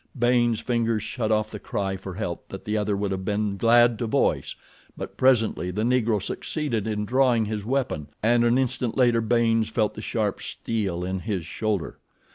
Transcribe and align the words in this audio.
Baynes' 0.17 0.59
fingers 0.59 1.03
shut 1.03 1.31
off 1.31 1.51
the 1.51 1.59
cry 1.59 1.95
for 1.95 2.15
help 2.15 2.49
that 2.49 2.65
the 2.65 2.75
other 2.75 2.97
would 2.97 3.11
have 3.11 3.23
been 3.23 3.55
glad 3.55 3.99
to 3.99 4.07
voice; 4.07 4.55
but 4.97 5.15
presently 5.15 5.69
the 5.69 5.83
Negro 5.83 6.19
succeeded 6.19 6.87
in 6.87 7.05
drawing 7.05 7.45
his 7.45 7.63
weapon 7.63 8.07
and 8.23 8.43
an 8.43 8.57
instant 8.57 8.97
later 8.97 9.21
Baynes 9.21 9.69
felt 9.69 9.93
the 9.93 10.01
sharp 10.01 10.41
steel 10.41 11.03
in 11.05 11.19
his 11.19 11.45
shoulder. 11.45 11.99